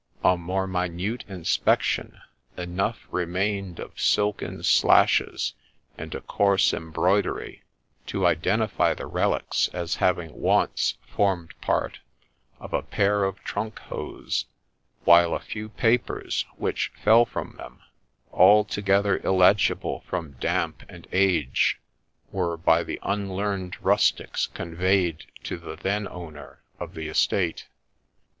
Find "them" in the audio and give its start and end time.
17.57-17.81